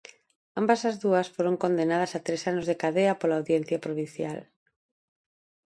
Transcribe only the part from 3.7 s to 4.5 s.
Provincial.